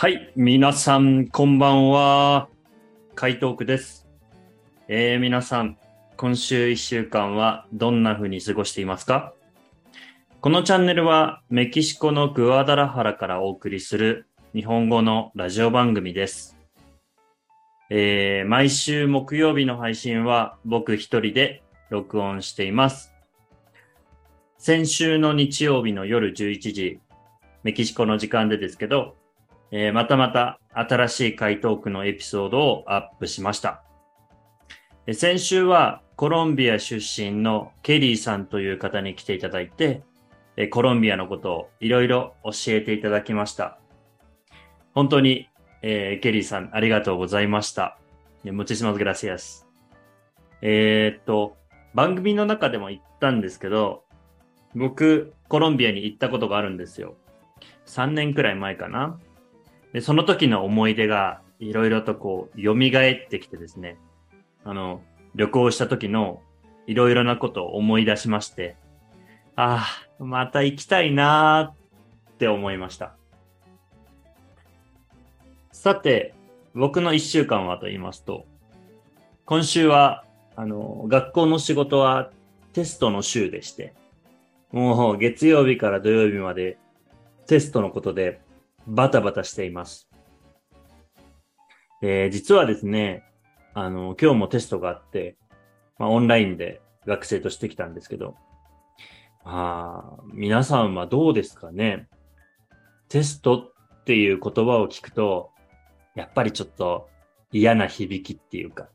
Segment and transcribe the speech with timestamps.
[0.00, 2.48] はい、皆さん、こんばんは。
[3.14, 4.08] 海東区です。
[4.88, 5.76] えー、皆さん、
[6.16, 9.34] 今週1週間はどんな風に過ごしていますか？
[10.40, 16.56] このチャンネルはメキシコのグアダラハラからお送りする日本語のラジオ番組です。
[17.90, 23.12] えー、毎週木曜日の配信は僕一人で録音しています。
[24.56, 27.00] 先週の日曜日の夜11時、
[27.64, 29.19] メキシコの時間でですけど、
[29.72, 33.82] えーまたまた新しい回答区のエピソードをアップしました。
[35.06, 40.02] で先週はコロンビア出身のケリーさんという方に来ていただいて、
[40.56, 43.78] えコロンビアのことをいろいろ教えていただきました。
[44.92, 45.48] 本当に、
[45.82, 47.96] えーケリーさんありがとうございました。
[48.44, 49.66] Muchísimas gracias。
[50.62, 51.56] えーっと、
[51.94, 54.04] 番組の中でも言ったんですけど、
[54.74, 57.16] 僕、コロンビアに行ったことがあるんですよ。
[57.86, 59.18] 3年くらい前かな。
[59.92, 63.96] で、その時の思い出がいろいろとこう、蘇ってきてですね。
[64.64, 65.02] あの、
[65.34, 66.42] 旅行した時の
[66.86, 68.76] いろいろなことを思い出しまして、
[69.56, 69.86] あ
[70.18, 73.14] あ、また行きたいなーって思いました。
[75.72, 76.34] さて、
[76.74, 78.46] 僕の一週間はと言いますと、
[79.44, 80.24] 今週は、
[80.56, 82.30] あの、学校の仕事は
[82.72, 83.94] テストの週でして、
[84.72, 86.78] もう月曜日から土曜日まで
[87.46, 88.40] テストのことで
[88.86, 90.08] バタバタしています。
[92.02, 93.24] えー実はですね、
[93.74, 95.36] あの、今日もテストがあって、
[95.98, 98.34] まあ、オンラインで学生としてきたんですけど、
[99.44, 102.08] あー皆さんはどうですかね？
[103.08, 105.50] テストっていう言葉を聞くと、
[106.14, 107.08] やっぱりちょっと
[107.52, 108.88] 嫌な響きっていうか、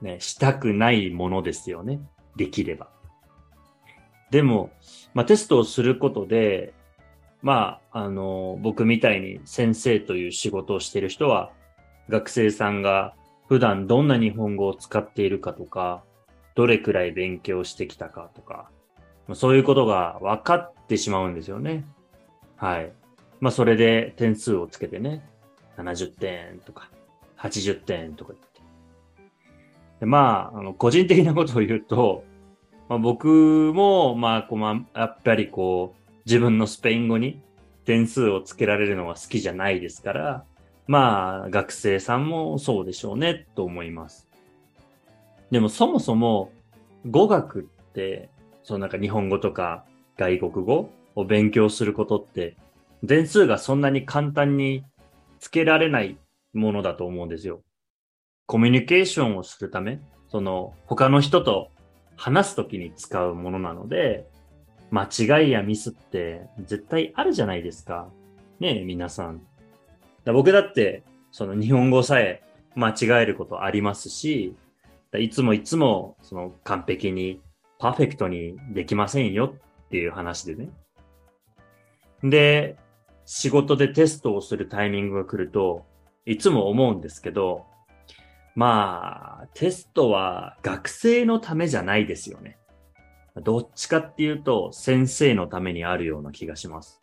[0.00, 2.00] ね、したくないものですよね。
[2.36, 2.90] できれば。
[4.30, 4.70] でも、
[5.14, 6.74] まあ、テストをすることで、
[7.42, 11.52] まあ、あの、僕みたいに先生という仕事をしている人は、
[12.08, 13.14] 学生さんが
[13.48, 16.02] 普段どんな日本語を使っているかとか、
[16.54, 18.70] どれくらい勉強してきたかとか、
[19.34, 21.84] そういうことが分かってしまうんですよね。
[22.56, 22.92] はい。
[23.40, 25.28] まあ、それで点数をつけてね、
[25.76, 26.90] 70点とか、
[27.38, 28.60] 80点とか言って。
[30.00, 32.24] でまあ、あの、個人的なことを言うと、
[32.88, 37.40] まあ、僕も、まあ、こう、まあ、やっぱりこう、自分のスペイン語に
[37.84, 40.44] 点数をつけられるのは好きじゃないですから、
[40.88, 44.28] まあ、学生さんもそうでしょうね、と思います。
[45.52, 46.52] でも、そもそも、
[47.08, 48.28] 語学って、
[48.64, 49.84] そのなんか日本語とか
[50.16, 52.56] 外国語を勉強することって、
[53.06, 54.84] 点数がそんなに簡単に
[55.38, 56.18] つけられない
[56.52, 57.60] ものだと思うんですよ。
[58.46, 61.70] コミュニケーションをするため、その他の人と
[62.16, 64.26] 話すときに使うものなので、
[64.90, 65.08] 間
[65.40, 68.08] 違いやミスって絶対あるじゃないですか。
[68.60, 69.42] ねえ、皆さん。
[70.24, 72.42] だ僕だって、その日本語さえ
[72.74, 74.56] 間違えることありますし、
[75.10, 77.40] だいつもいつもその完璧に、
[77.78, 80.70] パーフェクトにできませんよっていう話でね。
[82.22, 82.76] で、
[83.26, 85.84] 仕事でテストをするタイミングが来ると、
[86.24, 87.66] いつも思うんですけど、
[88.54, 92.56] まあ、テストは学生のためじゃないですよね。
[93.42, 97.02] どっちかっていうと、先生のためにあるような気がします。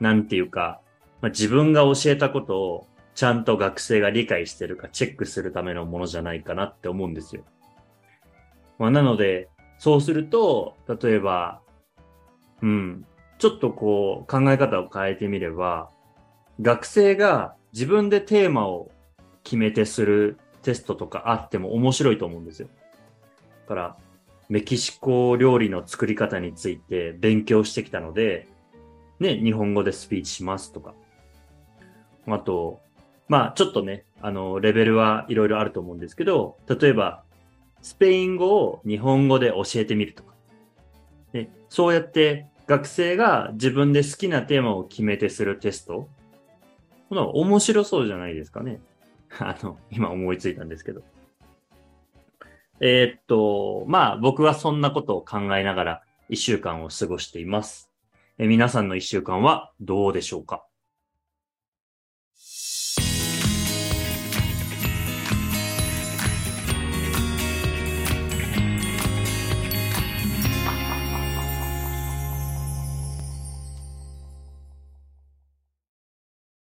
[0.00, 0.80] なんていうか、
[1.22, 7.44] まあ、自分が教えたことをちゃんと学生が理解してるかチェックするためのものじゃないかなって思うんですよ。
[8.78, 11.60] まあ、なので、そうすると、例えば、
[12.62, 13.06] うん、
[13.38, 15.90] ちょっとこう考え方を変えてみれば、
[16.60, 18.90] 学生が自分でテーマを
[19.44, 22.68] 決めてするテストとかあっても面白いと思うんですよ。
[22.68, 23.96] だから、
[24.48, 28.46] メキシコ料理の作り方について勉強してきたので、
[29.18, 30.94] ね、日本語でスピーチしますとか。
[32.26, 32.80] あと、
[33.28, 37.24] まあちょっとね、あの、レベルはいろいろあると思うんですけど、例えば、
[37.82, 40.34] スペイン語を日本語で教えてみるとか。
[41.32, 46.08] ね、そうやって学生が自分で好きなテーマを決めてするテスト。
[47.08, 48.80] この面白そうじゃないですかね。
[49.38, 51.02] あの、今思いついたんですけど。
[52.78, 57.90] えーっと、まあ僕はそんなことを考えながら一週間を過ごしています。
[58.38, 60.66] え皆さんの一週間はどうでしょうか？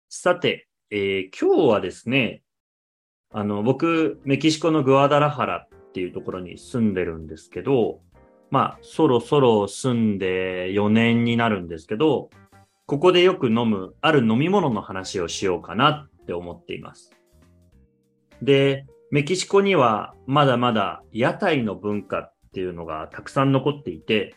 [0.07, 2.42] さて、えー今日はですね、
[3.31, 8.00] あの、僕、メキシコのグアダラハラっていうところに住んでるんですけど、
[8.51, 12.30] まあ、そろそろ住んで4年になるんですけど、
[12.86, 17.12] ここでよく飲むある飲み物の話をしようかなって思っています。
[18.41, 24.35] で、メキシコにはまだまだ屋台の文化っていうのがたくさん残っていて、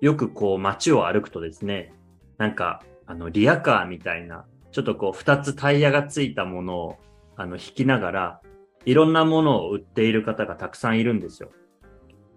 [0.00, 1.92] よくこう街を歩くとですね、
[2.36, 6.96] なんかあのリアカーみたいな、ちょっとこう二つタイヤがついたものを
[7.36, 8.40] あの引きながら、
[8.88, 11.50] いろんなものを売っている方がたくさんいるんですよ。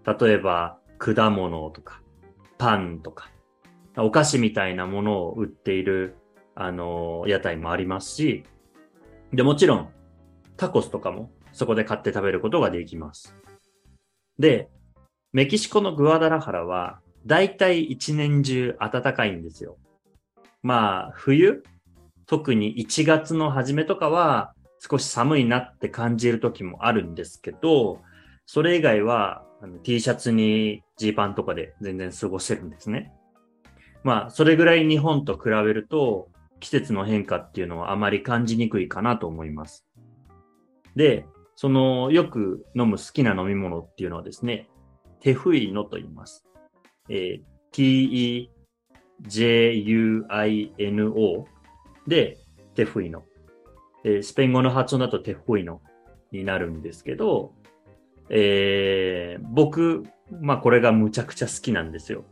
[0.04, 2.02] 例えば果物とか、
[2.58, 3.30] パンとか、
[3.96, 6.14] お菓子みたいなものを売っている、
[6.54, 8.44] あの、屋台もありますし、
[9.32, 9.88] で、もちろん、
[10.58, 13.34] タコスとかもそこで買って食べることができます。
[14.38, 14.68] で、
[15.32, 19.78] メキシコのグアダラハラは、だいたい一年中暖かいんですよ。
[20.62, 21.62] まあ、冬
[22.26, 24.52] 特に1月の初めとかは
[24.90, 28.00] 少し寒いなって感じる時もあるんですけど、
[28.46, 33.12] それ以外はあの T シャツにジーパンとかで全然過ごせるんですね。
[34.02, 39.86] まあ、それぐらい日本と比べると季節の変化っていうのはあまり感じにくいかなと思います。
[40.96, 44.68] で、そのよく飲む好きな飲み物っていうのはですね、
[45.20, 46.44] テフイノと言います。
[47.08, 48.48] えー、t-e-j-u-i-n-o
[52.08, 52.38] で、
[52.74, 53.22] テフイノ。
[54.04, 55.80] えー、スペイン語の発音だとテフイノ
[56.32, 57.52] になるんですけど、
[58.30, 60.04] えー、僕、
[60.40, 62.24] まあこれがむちゃくちゃ好きなんですよ。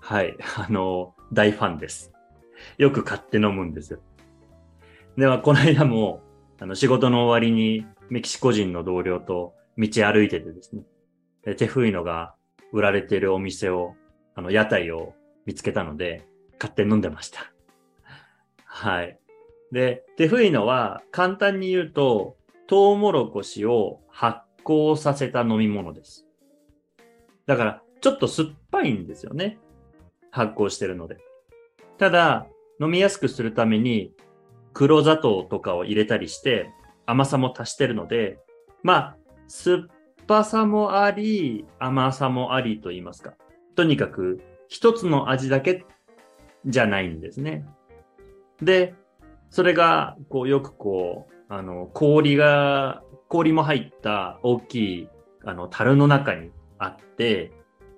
[0.00, 0.36] はい。
[0.56, 2.12] あの、大ファンです。
[2.78, 4.00] よく買って飲むんですよ。
[5.16, 6.22] では、この間も、
[6.60, 12.34] あの、仕事の終わりにメキシコ人の同僚と道歩いててですね、テフイノが
[12.72, 13.94] 売られてるお店を、
[14.34, 15.14] あの、屋台を
[15.44, 16.26] 見つけたので、
[16.58, 17.52] 買って飲んでました。
[18.64, 19.18] はい。
[19.72, 22.36] で、テフイノは簡単に言うと、
[22.66, 26.26] トウモロコシを発酵させた飲み物です。
[27.46, 29.58] だから、ちょっと酸っぱいんですよね。
[30.30, 31.18] 発酵してるので。
[31.98, 32.46] ただ、
[32.80, 34.12] 飲みやすくするために、
[34.72, 36.70] 黒砂糖とかを入れたりして、
[37.06, 38.38] 甘さも足してるので、
[38.82, 39.16] まあ、
[39.48, 43.34] 酸っぱさもあり、甘さもありと言いますか。
[43.74, 45.86] とにかく、一つの味だけ
[46.66, 47.64] じゃないんですね。
[48.60, 48.94] で、
[49.56, 55.08] それが、こう、よくこう、あの、氷が、氷も入った大きい、
[55.46, 57.52] あの、樽の中にあって、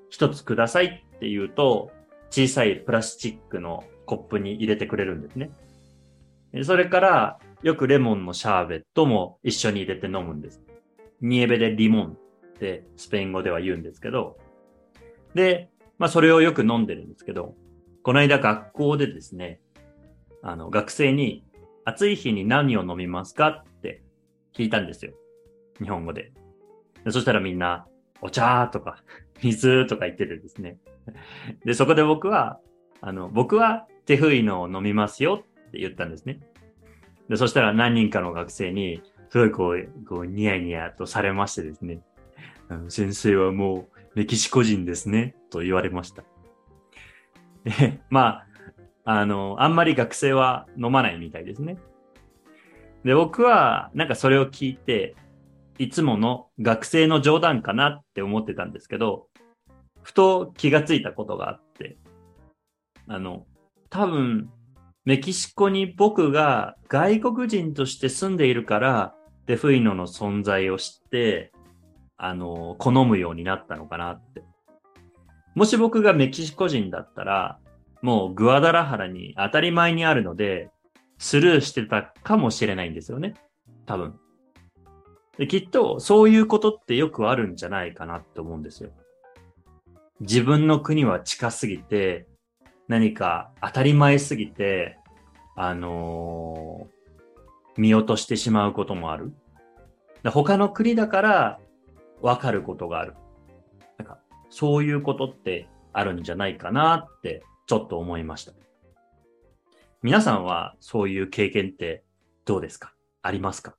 [0.09, 1.91] 一つくださいって言うと、
[2.31, 5.51] 小さいプラスチックのコップに入れてくれるんですね。
[6.63, 10.63] それから、よくレモンのシャーベットも一緒に入れて飲むんです。
[11.21, 12.17] ニエベでリモン
[12.53, 14.39] ってスペイン語では言うんですけど、
[15.35, 17.57] で、まあそれをよく飲んでるんですけど、
[18.05, 19.59] この間学校でですね、
[20.41, 21.43] あの学生に
[21.89, 23.49] 暑い日に何を飲みますか？
[23.49, 24.03] って
[24.55, 25.13] 聞いたんですよ。
[25.81, 26.33] 日本語で。
[27.09, 27.87] そしたらみんな、
[28.21, 29.03] お茶とか、
[29.43, 30.79] 水とか言っててですね。
[31.65, 32.61] で、そこで僕は、
[33.01, 36.41] あの、僕は手フイのを飲みますよって言ったんですね。
[37.31, 42.03] で、そしたら何人かの学生に、すごいこう、こうニヤニヤとされましてですね。
[42.89, 46.23] 先生はもうメキシコ人ですね、と言われました。
[48.11, 48.47] まあ、
[49.11, 51.79] あの、あんまり学生は飲まないみたいですね。
[53.05, 55.17] で、僕はなんかそれを聞いて、
[55.79, 59.29] いつもの学生の冗談かなって思ってたんですけど、
[60.03, 61.97] ふと気がついたことがあって、
[63.07, 63.47] あの、
[63.89, 64.51] 多分、
[65.07, 69.15] メキシコに僕が外国人として住んでいるから、
[69.47, 71.51] デフイノの存在を知って、
[72.19, 74.43] あの、好むようになったのかなって。
[75.55, 77.59] もし僕がメキシコ人だったら、
[78.03, 80.71] もうグアダラハラに当たり前にあるので、
[81.19, 83.35] スルーしてたかもしれないんですよね。
[83.87, 84.19] 多分。
[85.37, 88.91] できっとそういうことってよくあるんじゃないかなって思うんですよ。
[90.21, 92.27] 自分の国は近すぎて、
[92.89, 94.99] 何か当たり前すぎて、
[95.55, 99.33] あのー、見落としてしまうこともある。
[100.25, 101.61] 他の国だから
[102.21, 103.15] 分かることがある。
[103.99, 104.19] なんか
[104.51, 108.53] そういうことってあるんじゃないかなってちょっと思いました。
[110.03, 112.03] 皆さんはそういう経験って
[112.47, 112.95] どうですか？
[113.21, 113.77] ありますか？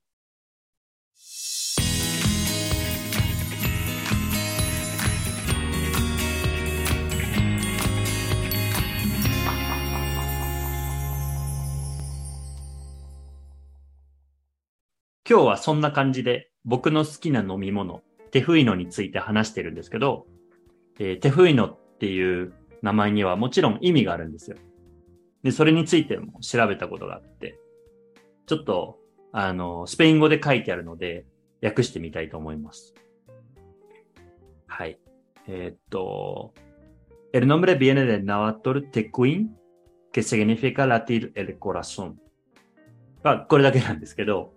[15.27, 20.27] 今日はそんな感じで僕の好きな飲み物、テフイノについて話してるんですけど、
[20.99, 24.57] えー、テフイノっていう名前にはもちろん意味があるんですよ。
[25.43, 27.59] で、それについても調べたことがあって、
[28.45, 28.97] ちょっと、
[29.31, 31.25] あの、スペイン語で書いてあるので、
[31.61, 32.93] 訳してみたいと思います。
[34.67, 34.99] はい。
[35.47, 36.53] えー、っと、
[37.31, 39.49] El nombre viene del náhuatl tecuin,
[40.11, 42.15] que significa latir el corazón.
[43.23, 44.53] まあ、これだけなんですけど、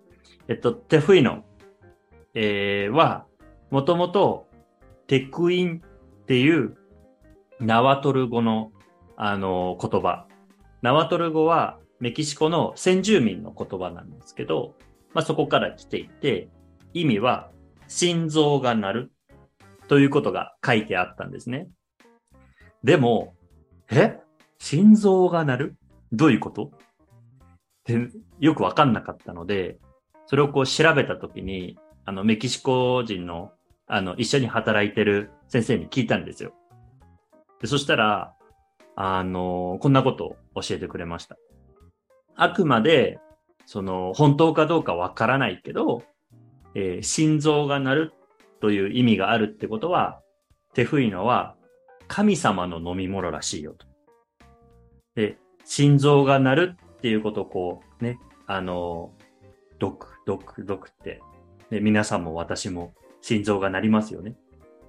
[0.47, 1.43] えっと、テフイノ、
[2.33, 3.25] えー、は、
[3.69, 4.47] もともと、
[5.07, 5.81] テクイン
[6.23, 6.77] っていう
[7.63, 8.73] ナワトル語の、
[9.15, 10.27] あの、言葉。
[10.81, 14.75] ナワトル語はメキシコの先住民の言葉なんですけど、
[15.13, 16.49] まあ、そこから来ていて、
[16.93, 17.51] 意味は
[17.87, 19.11] 心臓が鳴る
[19.87, 21.69] ということが書いてあったんですね。
[22.83, 23.33] でも、
[23.89, 24.19] え？
[24.59, 25.75] 心臓が鳴る？
[26.11, 26.65] どういうこと？
[26.65, 26.69] っ
[27.85, 29.79] てよくわかんなかったので、
[30.25, 33.51] それをこう調べたときに、あの、メキシコ人の、
[33.87, 36.53] あの、一緒に働いてる先生に聞いたんですよ。
[37.63, 38.33] でそしたら、
[38.97, 41.37] あの、こんなことを教えてくれました。
[42.35, 43.19] あくまで、
[43.65, 46.03] その、本当かどうかわからないけど、
[46.75, 48.13] えー、心臓が鳴る
[48.59, 50.19] という意味があるってことは、
[50.73, 51.55] テフイノは
[52.09, 53.87] 神様の飲み物らしいよと。
[55.15, 59.13] で、心臓が鳴るっていうことをこう、ね、あの、
[59.79, 61.21] 毒、毒、毒って、
[61.69, 64.35] ね、皆さんも私も心臓が鳴りますよね。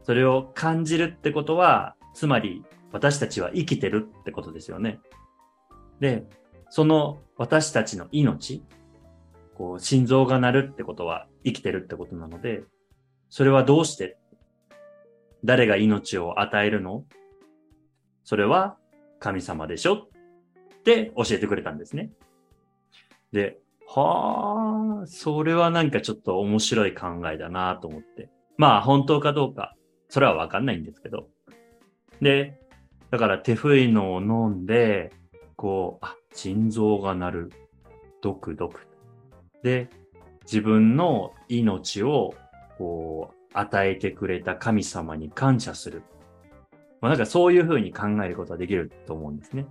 [0.02, 5.00] それを感じるってことは、つまり私たちは生きてるってことですよね。
[6.00, 6.24] で、
[6.70, 8.64] その私たちの命、
[9.54, 12.62] こう、心臓が鳴るってことは生きてるってことなので、
[13.28, 14.16] それはどうして
[15.44, 17.04] 誰が命を与えるの？
[18.22, 18.76] それは
[19.18, 22.10] 神様でしょって教えてくれたんですね。
[23.32, 28.30] で、はあ、それはなんかちょっと面白い考えだなと思って。
[28.56, 29.74] まあ本当かどうか、
[30.08, 31.28] それはわかんないんですけど。
[32.20, 32.58] で、
[33.10, 35.12] だから手フイノを飲んで、
[35.56, 37.52] こう、あ、心臓が鳴る。
[38.20, 38.86] ドクドク。
[39.62, 39.90] で、
[40.44, 42.34] 自分の命を、
[42.78, 46.02] こう、与えてくれた神様に感謝する。
[47.00, 49.66] まあ、なんかそういうふうに考えることができると思うんですね。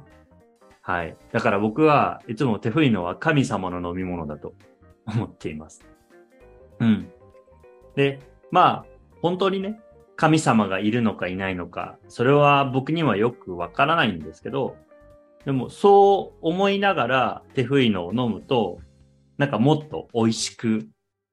[0.81, 1.17] はい。
[1.31, 4.53] だから僕はいつも手振りのは神様の飲み物だと
[5.07, 5.85] 思っています。
[6.79, 7.11] うん。
[7.95, 8.19] で、
[8.51, 8.85] まあ、
[9.21, 9.81] 本当にね、
[10.15, 14.75] 神様がいるのかいないのか、それは僕にはよくわからないんですけど、
[15.45, 18.79] でもそう思いながら手振りのを飲むと、
[19.37, 20.87] なんかもっと美味しく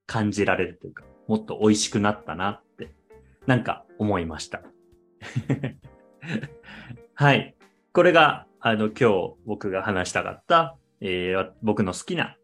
[0.06, 2.92] 感じられるというか、もっと美味しくなったなって、
[3.46, 4.62] なんか思いました。
[7.14, 7.54] はい。
[7.92, 12.36] これが、あの、今日僕が話したかった、えー、僕の好きな、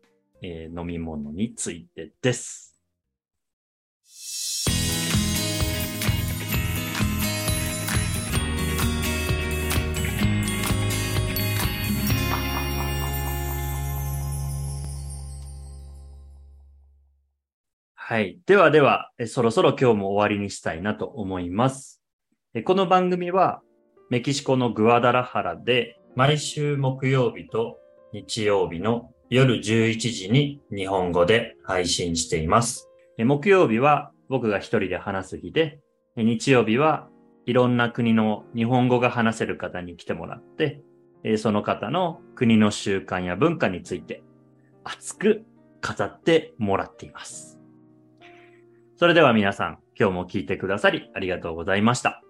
[0.42, 2.65] えー、飲み物についてです。
[18.08, 18.38] はい。
[18.46, 22.04] ではでは、そろそろ今日も終わりにしたいなと思います。
[22.64, 23.62] この番組は、
[24.10, 27.80] メキシコのグアダラハラで、毎週木曜日と
[28.12, 32.88] 日曜日の夜11時に日本語で配信しています。
[33.18, 35.80] 木曜日は僕が一人で話す日で、
[36.14, 37.08] 日曜日は
[37.44, 40.80] いろんな国の日本語が話せる方に来てもらって、
[41.38, 44.22] その方の国の習慣や文化について
[44.84, 45.44] 熱く
[45.82, 47.55] 語ってもらっています。
[48.96, 52.22] それでは皆さん、今日も聞いてくださりありがとうございました。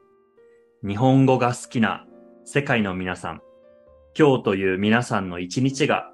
[0.85, 2.05] 日本語が好きな
[2.45, 3.41] 世界の皆さん、
[4.19, 6.11] 今日という皆さんの一日が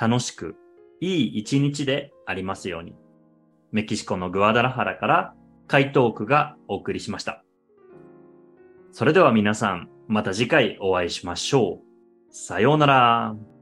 [0.00, 0.54] 楽しく、
[1.00, 2.94] いい一日でありますように。
[3.72, 5.34] メキシコのグアダラハラから
[5.66, 7.42] 回答区がお送りしました。
[8.92, 12.32] それでは皆さん、また次回お会いしましょう。
[12.32, 13.55] さようなら。